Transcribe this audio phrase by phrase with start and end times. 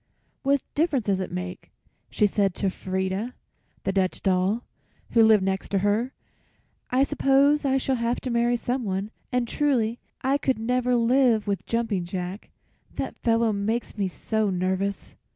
[0.41, 1.69] "What difference does it make?"
[2.09, 3.35] she said to Frieda,
[3.83, 4.63] the Dutch doll,
[5.11, 6.11] who lived next to her.
[6.89, 11.67] "I suppose I shall have to marry someone, and truly I could never live with
[11.67, 12.49] Jumping Jack;
[12.95, 15.13] that fellow makes me so nervous."